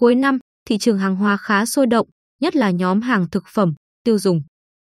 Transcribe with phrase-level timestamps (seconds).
[0.00, 2.08] Cuối năm, thị trường hàng hóa khá sôi động,
[2.40, 4.42] nhất là nhóm hàng thực phẩm, tiêu dùng.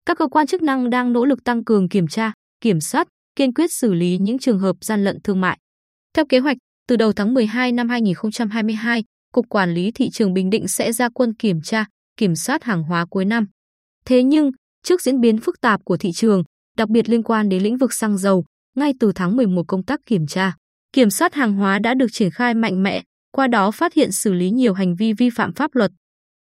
[0.06, 3.54] Các cơ quan chức năng đang nỗ lực tăng cường kiểm tra, kiểm soát, kiên
[3.54, 5.58] quyết xử lý những trường hợp gian lận thương mại.
[6.14, 6.56] Theo kế hoạch,
[6.88, 11.08] từ đầu tháng 12 năm 2022, Cục Quản lý Thị trường Bình Định sẽ ra
[11.14, 11.84] quân kiểm tra,
[12.16, 13.46] kiểm soát hàng hóa cuối năm.
[14.04, 14.50] Thế nhưng,
[14.82, 16.42] trước diễn biến phức tạp của thị trường,
[16.76, 18.44] đặc biệt liên quan đến lĩnh vực xăng dầu,
[18.76, 20.56] ngay từ tháng 11 công tác kiểm tra,
[20.92, 23.02] kiểm soát hàng hóa đã được triển khai mạnh mẽ,
[23.34, 25.90] qua đó phát hiện xử lý nhiều hành vi vi phạm pháp luật.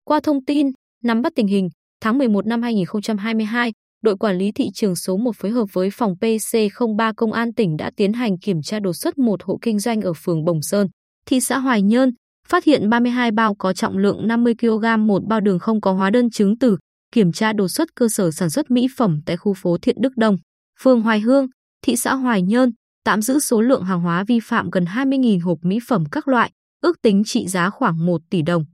[0.05, 0.67] Qua thông tin,
[1.05, 1.69] nắm bắt tình hình,
[2.01, 6.15] tháng 11 năm 2022, đội quản lý thị trường số 1 phối hợp với phòng
[6.21, 10.01] PC03 Công an tỉnh đã tiến hành kiểm tra đột xuất một hộ kinh doanh
[10.01, 10.89] ở phường Bồng Sơn,
[11.27, 12.11] thị xã Hoài Nhơn,
[12.49, 16.11] phát hiện 32 bao có trọng lượng 50 kg một bao đường không có hóa
[16.11, 16.79] đơn chứng từ,
[17.13, 20.13] kiểm tra đột xuất cơ sở sản xuất mỹ phẩm tại khu phố Thiện Đức
[20.17, 20.37] Đông,
[20.81, 21.47] phường Hoài Hương,
[21.87, 22.71] thị xã Hoài Nhơn,
[23.05, 26.51] tạm giữ số lượng hàng hóa vi phạm gần 20.000 hộp mỹ phẩm các loại,
[26.81, 28.65] ước tính trị giá khoảng 1 tỷ đồng.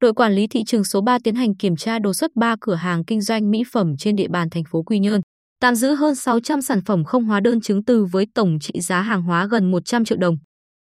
[0.00, 2.74] Đội quản lý thị trường số 3 tiến hành kiểm tra đột xuất 3 cửa
[2.74, 5.20] hàng kinh doanh mỹ phẩm trên địa bàn thành phố Quy Nhơn,
[5.60, 9.00] tạm giữ hơn 600 sản phẩm không hóa đơn chứng từ với tổng trị giá
[9.00, 10.36] hàng hóa gần 100 triệu đồng.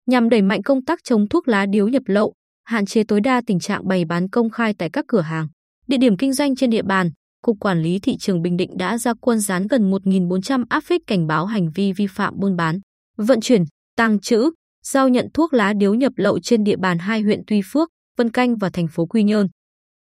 [0.06, 2.32] Nhằm đẩy mạnh công tác chống thuốc lá điếu nhập lậu,
[2.64, 5.48] hạn chế tối đa tình trạng bày bán công khai tại các cửa hàng,
[5.86, 7.10] địa điểm kinh doanh trên địa bàn,
[7.42, 11.02] Cục Quản lý Thị trường Bình Định đã ra quân dán gần 1.400 áp phích
[11.06, 12.80] cảnh báo hành vi vi phạm buôn bán,
[13.16, 13.64] vận chuyển,
[13.96, 14.50] tàng trữ,
[14.86, 18.30] giao nhận thuốc lá điếu nhập lậu trên địa bàn hai huyện Tuy Phước, Vân
[18.30, 19.48] Canh và thành phố Quy Nhơn.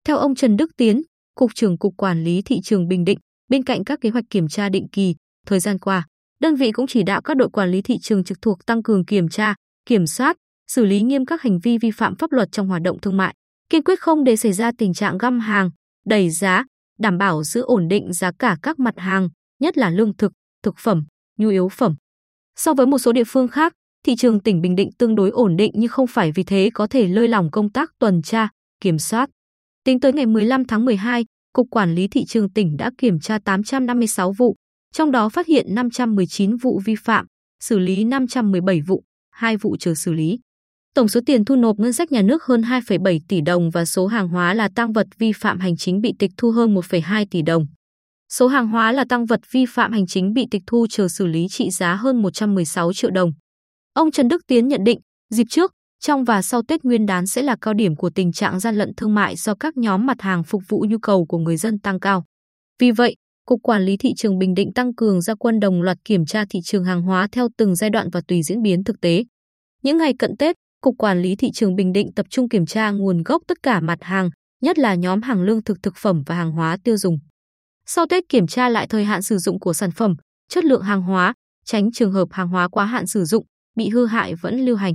[0.07, 1.03] Theo ông Trần Đức Tiến,
[1.35, 3.19] Cục trưởng Cục Quản lý Thị trường Bình Định,
[3.49, 5.15] bên cạnh các kế hoạch kiểm tra định kỳ,
[5.47, 6.07] thời gian qua,
[6.41, 9.05] đơn vị cũng chỉ đạo các đội quản lý thị trường trực thuộc tăng cường
[9.05, 9.55] kiểm tra,
[9.87, 10.37] kiểm soát,
[10.69, 13.35] xử lý nghiêm các hành vi vi phạm pháp luật trong hoạt động thương mại,
[13.71, 15.71] kiên quyết không để xảy ra tình trạng găm hàng,
[16.07, 16.65] đẩy giá,
[16.99, 19.29] đảm bảo giữ ổn định giá cả các mặt hàng,
[19.61, 21.05] nhất là lương thực, thực phẩm,
[21.39, 21.95] nhu yếu phẩm.
[22.57, 23.73] So với một số địa phương khác,
[24.05, 26.87] thị trường tỉnh Bình Định tương đối ổn định nhưng không phải vì thế có
[26.87, 28.49] thể lơi lỏng công tác tuần tra,
[28.81, 29.31] kiểm soát.
[29.85, 33.39] Tính tới ngày 15 tháng 12, Cục Quản lý Thị trường tỉnh đã kiểm tra
[33.45, 34.57] 856 vụ,
[34.95, 37.27] trong đó phát hiện 519 vụ vi phạm,
[37.63, 40.39] xử lý 517 vụ, 2 vụ chờ xử lý.
[40.95, 44.07] Tổng số tiền thu nộp ngân sách nhà nước hơn 2,7 tỷ đồng và số
[44.07, 47.43] hàng hóa là tăng vật vi phạm hành chính bị tịch thu hơn 1,2 tỷ
[47.43, 47.67] đồng.
[48.33, 51.27] Số hàng hóa là tăng vật vi phạm hành chính bị tịch thu chờ xử
[51.27, 53.33] lý trị giá hơn 116 triệu đồng.
[53.95, 55.01] Ông Trần Đức Tiến nhận định,
[55.31, 58.61] dịp trước, trong và sau Tết Nguyên đán sẽ là cao điểm của tình trạng
[58.61, 61.57] gian lận thương mại do các nhóm mặt hàng phục vụ nhu cầu của người
[61.57, 62.25] dân tăng cao.
[62.81, 63.17] Vì vậy,
[63.47, 66.45] Cục Quản lý Thị trường Bình Định tăng cường ra quân đồng loạt kiểm tra
[66.51, 69.25] thị trường hàng hóa theo từng giai đoạn và tùy diễn biến thực tế.
[69.83, 72.91] Những ngày cận Tết, Cục Quản lý Thị trường Bình Định tập trung kiểm tra
[72.91, 74.31] nguồn gốc tất cả mặt hàng,
[74.63, 77.19] nhất là nhóm hàng lương thực thực phẩm và hàng hóa tiêu dùng.
[77.87, 80.15] Sau Tết kiểm tra lại thời hạn sử dụng của sản phẩm,
[80.49, 81.35] chất lượng hàng hóa,
[81.65, 83.45] tránh trường hợp hàng hóa quá hạn sử dụng,
[83.77, 84.95] bị hư hại vẫn lưu hành.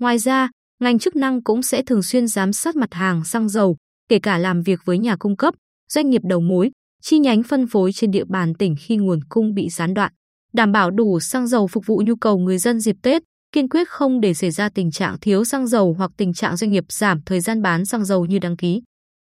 [0.00, 0.50] Ngoài ra,
[0.80, 3.76] ngành chức năng cũng sẽ thường xuyên giám sát mặt hàng xăng dầu,
[4.08, 5.54] kể cả làm việc với nhà cung cấp,
[5.88, 6.70] doanh nghiệp đầu mối,
[7.02, 10.12] chi nhánh phân phối trên địa bàn tỉnh khi nguồn cung bị gián đoạn,
[10.52, 13.22] đảm bảo đủ xăng dầu phục vụ nhu cầu người dân dịp Tết,
[13.52, 16.70] kiên quyết không để xảy ra tình trạng thiếu xăng dầu hoặc tình trạng doanh
[16.70, 18.82] nghiệp giảm thời gian bán xăng dầu như đăng ký.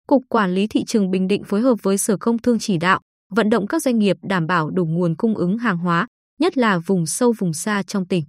[0.07, 3.01] Cục Quản lý Thị trường Bình Định phối hợp với Sở Công Thương chỉ đạo,
[3.31, 6.07] vận động các doanh nghiệp đảm bảo đủ nguồn cung ứng hàng hóa,
[6.41, 8.25] nhất là vùng sâu vùng xa trong tỉnh.